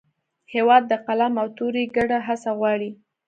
هېواد 0.53 0.83
د 0.87 0.93
قلم 1.05 1.33
او 1.41 1.47
تورې 1.57 1.83
ګډه 1.95 2.17
هڅه 2.27 2.51
غواړي. 2.59 2.91